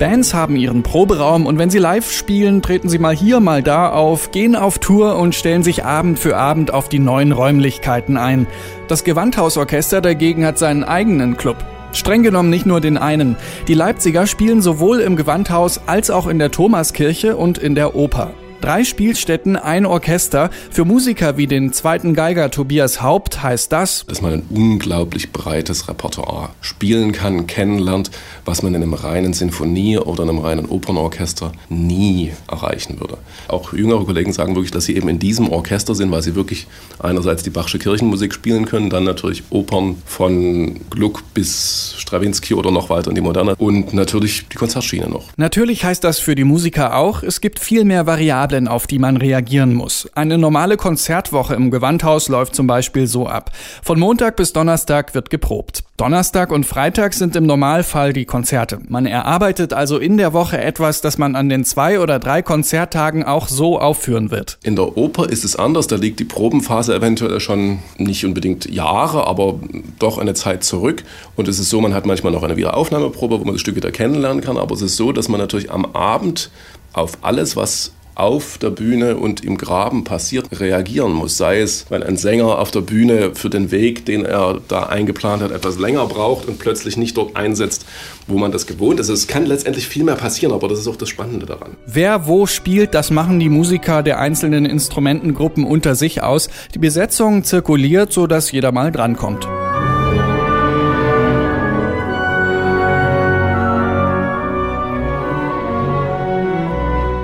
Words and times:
Bands 0.00 0.32
haben 0.32 0.56
ihren 0.56 0.82
Proberaum 0.82 1.44
und 1.44 1.58
wenn 1.58 1.68
sie 1.68 1.78
live 1.78 2.10
spielen, 2.10 2.62
treten 2.62 2.88
sie 2.88 2.98
mal 2.98 3.14
hier, 3.14 3.38
mal 3.38 3.62
da 3.62 3.90
auf, 3.90 4.30
gehen 4.30 4.56
auf 4.56 4.78
Tour 4.78 5.16
und 5.16 5.34
stellen 5.34 5.62
sich 5.62 5.84
Abend 5.84 6.18
für 6.18 6.38
Abend 6.38 6.72
auf 6.72 6.88
die 6.88 6.98
neuen 6.98 7.32
Räumlichkeiten 7.32 8.16
ein. 8.16 8.46
Das 8.88 9.04
Gewandhausorchester 9.04 10.00
dagegen 10.00 10.46
hat 10.46 10.58
seinen 10.58 10.84
eigenen 10.84 11.36
Club. 11.36 11.58
Streng 11.92 12.22
genommen 12.22 12.48
nicht 12.48 12.64
nur 12.64 12.80
den 12.80 12.96
einen. 12.96 13.36
Die 13.68 13.74
Leipziger 13.74 14.26
spielen 14.26 14.62
sowohl 14.62 15.00
im 15.00 15.16
Gewandhaus 15.16 15.82
als 15.86 16.10
auch 16.10 16.28
in 16.28 16.38
der 16.38 16.50
Thomaskirche 16.50 17.36
und 17.36 17.58
in 17.58 17.74
der 17.74 17.94
Oper. 17.94 18.32
Drei 18.60 18.84
Spielstätten, 18.84 19.56
ein 19.56 19.86
Orchester. 19.86 20.50
Für 20.70 20.84
Musiker 20.84 21.38
wie 21.38 21.46
den 21.46 21.72
zweiten 21.72 22.12
Geiger 22.12 22.50
Tobias 22.50 23.00
Haupt 23.00 23.42
heißt 23.42 23.72
das, 23.72 24.04
dass 24.06 24.20
man 24.20 24.34
ein 24.34 24.42
unglaublich 24.50 25.32
breites 25.32 25.88
Repertoire 25.88 26.50
spielen 26.60 27.12
kann, 27.12 27.46
kennenlernt, 27.46 28.10
was 28.44 28.62
man 28.62 28.74
in 28.74 28.82
einem 28.82 28.92
reinen 28.92 29.32
Sinfonie- 29.32 29.96
oder 29.96 30.24
einem 30.24 30.38
reinen 30.40 30.66
Opernorchester 30.66 31.52
nie 31.70 32.32
erreichen 32.48 33.00
würde. 33.00 33.16
Auch 33.48 33.72
jüngere 33.72 34.04
Kollegen 34.04 34.34
sagen 34.34 34.54
wirklich, 34.54 34.72
dass 34.72 34.84
sie 34.84 34.94
eben 34.94 35.08
in 35.08 35.18
diesem 35.18 35.48
Orchester 35.48 35.94
sind, 35.94 36.10
weil 36.10 36.20
sie 36.20 36.34
wirklich 36.34 36.66
einerseits 36.98 37.42
die 37.42 37.50
Bachsche 37.50 37.78
Kirchenmusik 37.78 38.34
spielen 38.34 38.66
können, 38.66 38.90
dann 38.90 39.04
natürlich 39.04 39.42
Opern 39.48 39.96
von 40.04 40.80
Gluck 40.90 41.22
bis 41.32 41.94
Stravinsky 41.96 42.52
oder 42.52 42.70
noch 42.70 42.90
weiter 42.90 43.08
in 43.08 43.14
die 43.14 43.22
Moderne 43.22 43.56
und 43.56 43.94
natürlich 43.94 44.48
die 44.48 44.56
Konzertschiene 44.56 45.08
noch. 45.08 45.28
Natürlich 45.38 45.82
heißt 45.82 46.04
das 46.04 46.18
für 46.18 46.34
die 46.34 46.44
Musiker 46.44 46.94
auch, 46.96 47.22
es 47.22 47.40
gibt 47.40 47.58
viel 47.58 47.86
mehr 47.86 48.06
Variablen 48.06 48.49
Variablen, 48.50 48.68
auf 48.68 48.86
die 48.86 48.98
man 48.98 49.16
reagieren 49.16 49.74
muss. 49.74 50.08
Eine 50.14 50.36
normale 50.36 50.76
Konzertwoche 50.76 51.54
im 51.54 51.70
Gewandhaus 51.70 52.28
läuft 52.28 52.54
zum 52.54 52.66
Beispiel 52.66 53.06
so 53.06 53.26
ab. 53.26 53.52
Von 53.82 53.98
Montag 53.98 54.36
bis 54.36 54.52
Donnerstag 54.52 55.14
wird 55.14 55.30
geprobt. 55.30 55.84
Donnerstag 55.96 56.50
und 56.50 56.64
Freitag 56.64 57.14
sind 57.14 57.36
im 57.36 57.46
Normalfall 57.46 58.12
die 58.12 58.24
Konzerte. 58.24 58.80
Man 58.88 59.06
erarbeitet 59.06 59.72
also 59.72 59.98
in 59.98 60.16
der 60.16 60.32
Woche 60.32 60.58
etwas, 60.58 61.00
das 61.00 61.18
man 61.18 61.36
an 61.36 61.48
den 61.48 61.64
zwei 61.64 62.00
oder 62.00 62.18
drei 62.18 62.42
Konzerttagen 62.42 63.22
auch 63.22 63.48
so 63.48 63.78
aufführen 63.78 64.30
wird. 64.30 64.58
In 64.62 64.76
der 64.76 64.96
Oper 64.96 65.28
ist 65.28 65.44
es 65.44 65.56
anders. 65.56 65.86
Da 65.86 65.96
liegt 65.96 66.18
die 66.18 66.24
Probenphase 66.24 66.94
eventuell 66.94 67.38
schon 67.40 67.80
nicht 67.98 68.24
unbedingt 68.24 68.68
Jahre, 68.70 69.26
aber 69.26 69.60
doch 69.98 70.18
eine 70.18 70.34
Zeit 70.34 70.64
zurück. 70.64 71.04
Und 71.36 71.48
es 71.48 71.58
ist 71.58 71.70
so, 71.70 71.80
man 71.80 71.94
hat 71.94 72.06
manchmal 72.06 72.32
noch 72.32 72.42
eine 72.42 72.56
Wiederaufnahmeprobe, 72.56 73.40
wo 73.40 73.44
man 73.44 73.54
das 73.54 73.60
Stück 73.60 73.76
wieder 73.76 73.92
kennenlernen 73.92 74.42
kann. 74.42 74.56
Aber 74.56 74.74
es 74.74 74.82
ist 74.82 74.96
so, 74.96 75.12
dass 75.12 75.28
man 75.28 75.40
natürlich 75.40 75.70
am 75.70 75.84
Abend 75.84 76.50
auf 76.92 77.18
alles, 77.22 77.56
was 77.56 77.92
auf 78.20 78.58
der 78.58 78.70
Bühne 78.70 79.16
und 79.16 79.42
im 79.42 79.56
Graben 79.56 80.04
passiert, 80.04 80.60
reagieren 80.60 81.12
muss. 81.12 81.36
Sei 81.36 81.60
es, 81.60 81.86
wenn 81.88 82.02
ein 82.02 82.16
Sänger 82.16 82.58
auf 82.58 82.70
der 82.70 82.82
Bühne 82.82 83.34
für 83.34 83.50
den 83.50 83.70
Weg, 83.70 84.04
den 84.04 84.24
er 84.24 84.60
da 84.68 84.84
eingeplant 84.84 85.42
hat, 85.42 85.50
etwas 85.50 85.78
länger 85.78 86.06
braucht 86.06 86.46
und 86.46 86.58
plötzlich 86.58 86.96
nicht 86.96 87.16
dort 87.16 87.36
einsetzt, 87.36 87.86
wo 88.26 88.36
man 88.36 88.52
das 88.52 88.66
gewohnt 88.66 89.00
ist. 89.00 89.08
Es 89.08 89.26
kann 89.26 89.46
letztendlich 89.46 89.88
viel 89.88 90.04
mehr 90.04 90.16
passieren, 90.16 90.52
aber 90.52 90.68
das 90.68 90.78
ist 90.78 90.88
auch 90.88 90.96
das 90.96 91.08
Spannende 91.08 91.46
daran. 91.46 91.76
Wer 91.86 92.26
wo 92.26 92.46
spielt, 92.46 92.94
das 92.94 93.10
machen 93.10 93.40
die 93.40 93.48
Musiker 93.48 94.02
der 94.02 94.18
einzelnen 94.18 94.66
Instrumentengruppen 94.66 95.64
unter 95.64 95.94
sich 95.94 96.22
aus. 96.22 96.50
Die 96.74 96.78
Besetzung 96.78 97.44
zirkuliert, 97.44 98.12
sodass 98.12 98.52
jeder 98.52 98.72
mal 98.72 98.92
drankommt. 98.92 99.48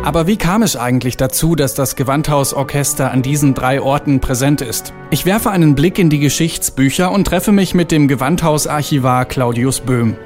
Aber 0.07 0.29
wie 0.29 0.37
kam 0.37 0.63
es 0.63 0.77
eigentlich 0.77 1.17
dazu, 1.17 1.57
dass 1.57 1.75
das 1.75 1.97
Gewandhausorchester 1.97 3.11
an 3.11 3.23
diesen 3.23 3.55
drei 3.55 3.81
Orten 3.81 4.21
präsent 4.21 4.61
ist? 4.61 4.93
Ich 5.11 5.27
werfe 5.27 5.51
einen 5.51 5.75
Blick 5.75 5.99
in 5.99 6.11
die 6.11 6.21
Geschichtsbücher 6.21 7.11
und 7.11 7.27
treffe 7.27 7.51
mich 7.51 7.75
mit 7.75 7.91
dem 7.91 8.07
Gewandhausarchivar 8.07 9.25
Claudius 9.25 9.81
Böhm. 9.81 10.17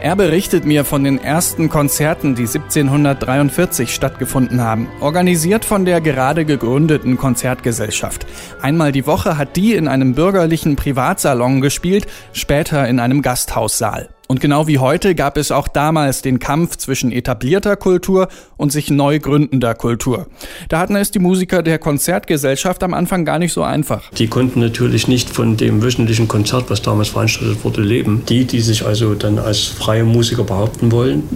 Er 0.00 0.14
berichtet 0.14 0.64
mir 0.64 0.84
von 0.84 1.02
den 1.02 1.18
ersten 1.18 1.68
Konzerten, 1.68 2.36
die 2.36 2.46
1743 2.46 3.92
stattgefunden 3.92 4.60
haben, 4.60 4.86
organisiert 5.00 5.64
von 5.64 5.84
der 5.84 6.00
gerade 6.00 6.44
gegründeten 6.44 7.18
Konzertgesellschaft. 7.18 8.26
Einmal 8.62 8.92
die 8.92 9.04
Woche 9.04 9.36
hat 9.36 9.56
die 9.56 9.74
in 9.74 9.88
einem 9.88 10.14
bürgerlichen 10.14 10.76
Privatsalon 10.76 11.60
gespielt, 11.60 12.06
später 12.32 12.86
in 12.86 13.00
einem 13.00 13.20
Gasthaussaal. 13.20 14.13
Und 14.26 14.40
genau 14.40 14.66
wie 14.66 14.78
heute 14.78 15.14
gab 15.14 15.36
es 15.36 15.50
auch 15.50 15.68
damals 15.68 16.22
den 16.22 16.38
Kampf 16.38 16.76
zwischen 16.76 17.12
etablierter 17.12 17.76
Kultur 17.76 18.28
und 18.56 18.72
sich 18.72 18.90
neu 18.90 19.18
gründender 19.18 19.74
Kultur. 19.74 20.26
Da 20.70 20.78
hatten 20.78 20.96
es 20.96 21.10
die 21.10 21.18
Musiker 21.18 21.62
der 21.62 21.78
Konzertgesellschaft 21.78 22.82
am 22.82 22.94
Anfang 22.94 23.26
gar 23.26 23.38
nicht 23.38 23.52
so 23.52 23.62
einfach. 23.62 24.10
Die 24.12 24.28
konnten 24.28 24.60
natürlich 24.60 25.08
nicht 25.08 25.28
von 25.28 25.58
dem 25.58 25.82
wöchentlichen 25.82 26.26
Konzert, 26.26 26.70
was 26.70 26.80
damals 26.80 27.10
veranstaltet 27.10 27.64
wurde, 27.64 27.82
leben. 27.82 28.22
Die, 28.28 28.46
die 28.46 28.60
sich 28.60 28.86
also 28.86 29.14
dann 29.14 29.38
als 29.38 29.64
freie 29.64 30.04
Musiker 30.04 30.44
behaupten 30.44 30.90
wollten, 30.90 31.28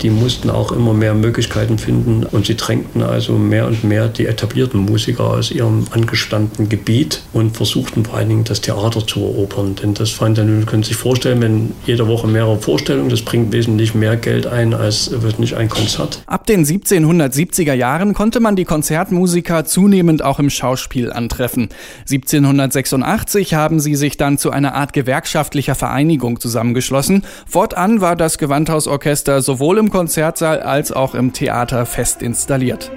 die 0.00 0.10
mussten 0.10 0.50
auch 0.50 0.72
immer 0.72 0.94
mehr 0.94 1.14
Möglichkeiten 1.14 1.78
finden 1.78 2.24
und 2.24 2.46
sie 2.46 2.56
drängten 2.56 3.02
also 3.02 3.32
mehr 3.32 3.66
und 3.66 3.84
mehr 3.84 4.08
die 4.08 4.26
etablierten 4.26 4.80
Musiker 4.80 5.24
aus 5.24 5.50
ihrem 5.50 5.86
angestammten 5.90 6.68
Gebiet 6.68 7.22
und 7.32 7.56
versuchten 7.56 8.04
vor 8.04 8.16
allen 8.16 8.28
Dingen 8.28 8.44
das 8.44 8.60
Theater 8.60 9.06
zu 9.06 9.20
erobern. 9.20 9.74
Denn 9.74 9.94
das 9.94 10.10
fand 10.10 10.38
dann, 10.38 10.66
können 10.66 10.82
Sie 10.82 10.88
sich 10.88 10.96
vorstellen, 10.96 11.40
wenn 11.40 11.72
jede 11.86 12.06
Woche 12.12 12.28
mehrere 12.28 12.58
Vorstellungen, 12.58 13.08
das 13.08 13.22
bringt 13.22 13.52
wesentlich 13.52 13.94
mehr 13.94 14.16
Geld 14.16 14.46
ein 14.46 14.74
als 14.74 15.22
wird 15.22 15.38
nicht 15.38 15.54
ein 15.54 15.68
Konzert. 15.68 16.22
Ab 16.26 16.46
den 16.46 16.64
1770er 16.64 17.72
Jahren 17.72 18.14
konnte 18.14 18.40
man 18.40 18.54
die 18.54 18.64
Konzertmusiker 18.64 19.64
zunehmend 19.64 20.22
auch 20.22 20.38
im 20.38 20.50
Schauspiel 20.50 21.12
antreffen. 21.12 21.70
1786 22.10 23.54
haben 23.54 23.80
sie 23.80 23.94
sich 23.94 24.16
dann 24.16 24.38
zu 24.38 24.50
einer 24.50 24.74
Art 24.74 24.92
gewerkschaftlicher 24.92 25.74
Vereinigung 25.74 26.38
zusammengeschlossen. 26.38 27.24
Fortan 27.46 28.00
war 28.00 28.14
das 28.14 28.38
Gewandhausorchester 28.38 29.42
sowohl 29.42 29.78
im 29.78 29.90
Konzertsaal 29.90 30.60
als 30.60 30.92
auch 30.92 31.14
im 31.14 31.32
Theater 31.32 31.86
fest 31.86 32.22
installiert. 32.22 32.90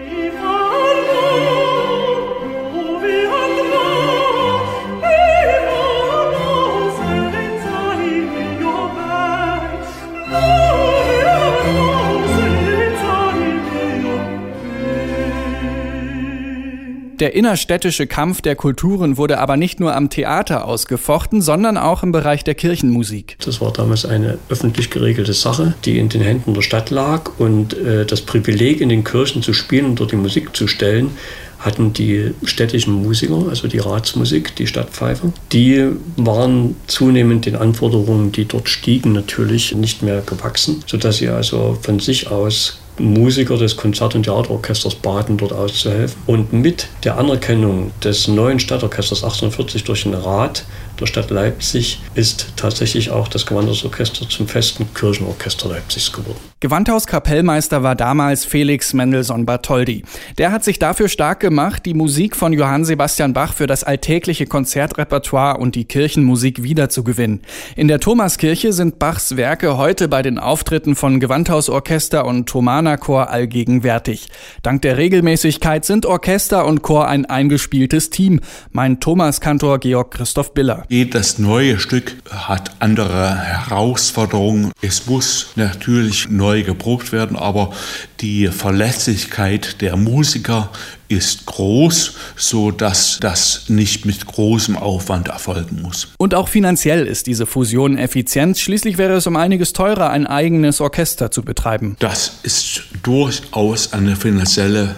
Der 17.19 17.33
innerstädtische 17.33 18.07
Kampf 18.07 18.41
der 18.41 18.57
Kulturen 18.57 19.15
wurde 19.15 19.39
aber 19.39 19.55
nicht 19.55 19.79
nur 19.79 19.95
am 19.95 20.09
Theater 20.09 20.65
ausgefochten, 20.65 21.41
sondern 21.41 21.77
auch 21.77 22.03
im 22.03 22.11
Bereich 22.11 22.43
der 22.43 22.55
Kirchenmusik. 22.55 23.37
Das 23.45 23.61
war 23.61 23.71
damals 23.71 24.05
eine 24.05 24.37
öffentlich 24.49 24.89
geregelte 24.89 25.33
Sache, 25.33 25.75
die 25.85 25.97
in 25.97 26.09
den 26.09 26.21
Händen 26.21 26.53
der 26.53 26.61
Stadt 26.61 26.89
lag. 26.89 27.31
Und 27.37 27.73
äh, 27.77 28.05
das 28.05 28.19
Privileg, 28.21 28.81
in 28.81 28.89
den 28.89 29.05
Kirchen 29.05 29.41
zu 29.41 29.53
spielen 29.53 29.85
und 29.85 29.99
dort 29.99 30.11
die 30.11 30.17
Musik 30.17 30.53
zu 30.55 30.67
stellen, 30.67 31.11
hatten 31.59 31.93
die 31.93 32.31
städtischen 32.43 32.93
Musiker, 32.93 33.45
also 33.49 33.69
die 33.69 33.79
Ratsmusik, 33.79 34.53
die 34.57 34.67
Stadtpfeifer. 34.67 35.31
Die 35.53 35.87
waren 36.17 36.75
zunehmend 36.87 37.45
den 37.45 37.55
Anforderungen, 37.55 38.33
die 38.33 38.45
dort 38.45 38.67
stiegen, 38.67 39.13
natürlich 39.13 39.73
nicht 39.73 40.03
mehr 40.03 40.21
gewachsen, 40.21 40.83
sodass 40.85 41.17
sie 41.17 41.29
also 41.29 41.77
von 41.81 41.99
sich 41.99 42.29
aus 42.29 42.79
Musiker 42.97 43.57
des 43.57 43.75
Konzert- 43.75 44.15
und 44.15 44.23
Theaterorchesters 44.23 44.95
baten, 44.95 45.37
dort 45.37 45.53
auszuhelfen. 45.53 46.17
Und 46.25 46.53
mit 46.53 46.87
der 47.03 47.17
Anerkennung 47.17 47.91
des 48.03 48.27
neuen 48.27 48.59
Stadtorchesters 48.59 49.23
1840 49.23 49.83
durch 49.83 50.03
den 50.03 50.13
Rat 50.13 50.65
der 50.99 51.05
Stadt 51.07 51.29
Leipzig 51.29 52.01
ist 52.15 52.53
tatsächlich 52.55 53.11
auch 53.11 53.27
das 53.27 53.45
Gewandhausorchester 53.45 54.29
zum 54.29 54.47
festen 54.47 54.93
Kirchenorchester 54.93 55.69
Leipzigs 55.69 56.11
geworden. 56.11 56.39
Gewandhauskapellmeister 56.61 57.83
war 57.83 57.95
damals 57.95 58.45
Felix 58.45 58.93
Mendelssohn 58.93 59.45
Bartholdy. 59.45 60.03
Der 60.37 60.51
hat 60.51 60.63
sich 60.63 60.79
dafür 60.79 61.09
stark 61.09 61.39
gemacht, 61.41 61.85
die 61.85 61.93
Musik 61.93 62.35
von 62.35 62.53
Johann 62.53 62.85
Sebastian 62.85 63.33
Bach 63.33 63.53
für 63.53 63.67
das 63.67 63.83
alltägliche 63.83 64.45
Konzertrepertoire 64.47 65.57
und 65.59 65.75
die 65.75 65.85
Kirchenmusik 65.85 66.63
wiederzugewinnen. 66.63 67.41
In 67.75 67.87
der 67.87 67.99
Thomaskirche 67.99 68.73
sind 68.73 68.99
Bachs 68.99 69.35
Werke 69.35 69.77
heute 69.77 70.07
bei 70.07 70.21
den 70.21 70.39
Auftritten 70.39 70.95
von 70.95 71.19
Gewandhausorchester 71.19 72.25
und 72.25 72.47
Thomanerchor 72.47 73.29
allgegenwärtig. 73.29 74.29
Dank 74.63 74.81
der 74.81 74.97
Regelmäßigkeit 74.97 75.85
sind 75.85 76.05
Orchester 76.05 76.65
und 76.65 76.81
Chor 76.81 77.07
ein 77.07 77.25
eingespieltes 77.25 78.09
Team, 78.09 78.39
meint 78.71 79.01
Thomaskantor 79.01 79.79
Georg 79.79 80.11
Christoph 80.11 80.53
Biller. 80.53 80.84
Jedes 80.87 81.39
neue 81.39 81.79
Stück 81.79 82.15
hat 82.29 82.71
andere 82.79 83.37
Herausforderungen. 83.37 84.71
Es 84.81 85.07
muss 85.07 85.47
natürlich 85.55 86.29
neu 86.29 86.63
geprobt 86.63 87.11
werden, 87.11 87.37
aber 87.37 87.73
die 88.21 88.47
Verlässlichkeit 88.47 89.81
der 89.81 89.97
Musiker 89.97 90.69
ist 91.07 91.45
groß, 91.45 92.13
so 92.35 92.71
dass 92.71 93.19
das 93.19 93.69
nicht 93.69 94.05
mit 94.05 94.25
großem 94.25 94.75
Aufwand 94.77 95.27
erfolgen 95.27 95.81
muss. 95.81 96.07
Und 96.17 96.33
auch 96.33 96.47
finanziell 96.47 97.05
ist 97.05 97.27
diese 97.27 97.45
Fusion 97.45 97.97
effizient. 97.97 98.57
Schließlich 98.57 98.97
wäre 98.97 99.13
es 99.13 99.27
um 99.27 99.35
einiges 99.35 99.73
teurer, 99.73 100.09
ein 100.09 100.27
eigenes 100.27 100.81
Orchester 100.81 101.31
zu 101.31 101.43
betreiben. 101.43 101.95
Das 101.99 102.39
ist 102.43 102.83
durchaus 103.03 103.93
eine 103.93 104.15
finanzielle 104.15 104.95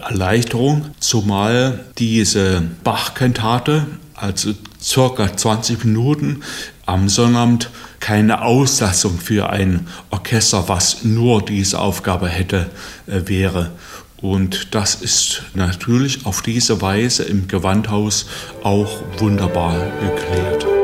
Erleichterung, 0.00 0.86
zumal 1.00 1.84
diese 1.98 2.62
Bach-Kantate, 2.84 3.86
also 4.14 4.52
circa 4.80 5.36
20 5.36 5.84
Minuten 5.84 6.42
am 6.86 7.08
Sonnabend, 7.08 7.70
keine 8.00 8.42
Auslassung 8.42 9.18
für 9.18 9.50
ein 9.50 9.86
Orchester, 10.10 10.68
was 10.68 11.04
nur 11.04 11.42
diese 11.42 11.80
Aufgabe 11.80 12.28
hätte, 12.28 12.70
äh, 13.06 13.22
wäre. 13.26 13.72
Und 14.20 14.74
das 14.74 14.96
ist 14.96 15.42
natürlich 15.54 16.26
auf 16.26 16.42
diese 16.42 16.80
Weise 16.80 17.24
im 17.24 17.46
Gewandhaus 17.46 18.26
auch 18.62 19.02
wunderbar 19.18 19.76
geklärt. 20.00 20.77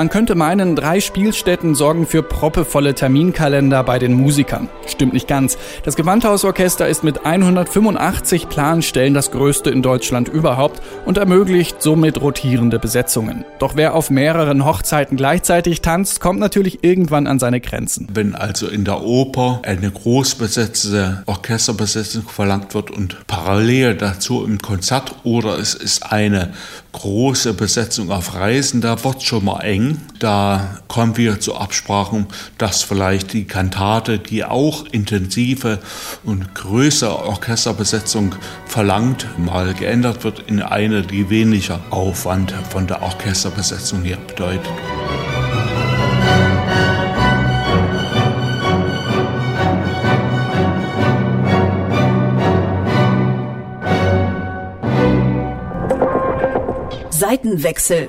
Man 0.00 0.08
könnte 0.08 0.34
meinen, 0.34 0.76
drei 0.76 0.98
Spielstätten 0.98 1.74
sorgen 1.74 2.06
für 2.06 2.22
proppevolle 2.22 2.94
Terminkalender 2.94 3.84
bei 3.84 3.98
den 3.98 4.14
Musikern. 4.14 4.70
Stimmt 4.86 5.12
nicht 5.12 5.28
ganz. 5.28 5.58
Das 5.84 5.94
Gewandhausorchester 5.94 6.88
ist 6.88 7.04
mit 7.04 7.26
185 7.26 8.48
Planstellen 8.48 9.12
das 9.12 9.30
größte 9.30 9.68
in 9.68 9.82
Deutschland 9.82 10.30
überhaupt 10.30 10.80
und 11.04 11.18
ermöglicht 11.18 11.82
somit 11.82 12.18
rotierende 12.18 12.78
Besetzungen. 12.78 13.44
Doch 13.58 13.76
wer 13.76 13.94
auf 13.94 14.08
mehreren 14.08 14.64
Hochzeiten 14.64 15.18
gleichzeitig 15.18 15.82
tanzt, 15.82 16.18
kommt 16.18 16.40
natürlich 16.40 16.82
irgendwann 16.82 17.26
an 17.26 17.38
seine 17.38 17.60
Grenzen. 17.60 18.08
Wenn 18.10 18.34
also 18.34 18.68
in 18.68 18.86
der 18.86 19.02
Oper 19.02 19.60
eine 19.64 19.90
großbesetzte 19.90 21.24
Orchesterbesetzung 21.26 22.22
verlangt 22.22 22.72
wird 22.72 22.90
und 22.90 23.26
parallel 23.26 23.96
dazu 23.96 24.46
im 24.46 24.60
Konzert 24.60 25.14
oder 25.24 25.58
es 25.58 25.74
ist 25.74 26.10
eine 26.10 26.54
große 26.92 27.54
Besetzung 27.54 28.10
auf 28.10 28.34
Reisen, 28.34 28.80
da 28.80 29.04
wird 29.04 29.22
schon 29.22 29.44
mal 29.44 29.60
eng. 29.60 29.89
Da 30.18 30.78
kommen 30.88 31.16
wir 31.16 31.40
zu 31.40 31.56
Absprachen, 31.56 32.26
dass 32.58 32.82
vielleicht 32.82 33.32
die 33.32 33.44
Kantate, 33.44 34.18
die 34.18 34.44
auch 34.44 34.84
intensive 34.86 35.78
und 36.24 36.54
größere 36.54 37.24
Orchesterbesetzung 37.26 38.34
verlangt, 38.66 39.26
mal 39.38 39.74
geändert 39.74 40.24
wird 40.24 40.40
in 40.40 40.62
eine, 40.62 41.02
die 41.02 41.30
weniger 41.30 41.80
Aufwand 41.90 42.52
von 42.70 42.86
der 42.86 43.02
Orchesterbesetzung 43.02 44.02
her 44.02 44.18
bedeutet. 44.26 44.70
Seitenwechsel. 57.10 58.08